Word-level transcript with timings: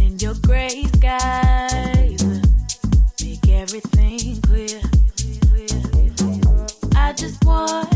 in 0.00 0.18
your 0.18 0.34
gray 0.46 0.84
skies, 0.96 2.22
Make 3.22 3.48
everything 3.48 4.40
clear. 4.42 4.80
I 6.96 7.12
just 7.12 7.44
want, 7.44 7.88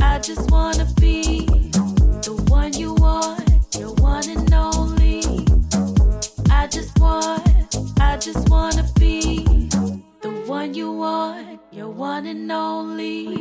I 0.00 0.18
just 0.18 0.50
want 0.50 0.76
to 0.78 0.86
be 1.00 1.46
the 2.26 2.34
one 2.48 2.72
you 2.74 2.94
want, 2.94 3.48
your 3.78 3.94
one 3.94 4.28
and 4.28 4.52
only. 4.54 5.22
I 6.50 6.66
just 6.66 6.98
want, 6.98 7.46
I 8.00 8.16
just 8.16 8.48
want 8.48 8.74
to 8.74 8.84
be 8.98 9.44
the 10.22 10.30
one 10.46 10.74
you 10.74 10.92
want, 10.92 11.60
your 11.72 11.88
one 11.88 12.26
and 12.26 12.50
only. 12.50 13.35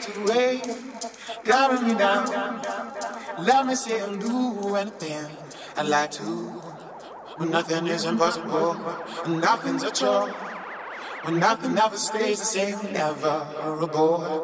Was 0.00 0.06
drifted 0.06 0.30
away, 0.30 0.62
driving 1.44 1.88
me 1.88 1.94
down. 1.94 2.24
Let 3.38 3.66
me 3.66 3.74
say 3.74 4.00
and 4.00 4.18
do 4.18 4.74
anything 4.74 5.26
I 5.76 5.82
like 5.82 6.10
to. 6.12 6.22
When 7.36 7.50
nothing 7.50 7.86
is 7.86 8.06
impossible, 8.06 8.76
and 9.26 9.42
nothing's 9.42 9.82
a 9.82 9.90
chore. 9.90 10.30
When 11.24 11.38
nothing 11.38 11.76
ever 11.76 11.98
stays 11.98 12.38
the 12.38 12.46
same, 12.46 12.78
never 12.94 13.46
a 13.82 13.86
bore. 13.86 14.39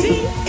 see? 0.00 0.39